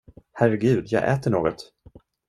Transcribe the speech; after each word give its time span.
Herregud, 0.33 0.83
jag 0.87 1.11
äter 1.11 1.31
något! 1.31 1.73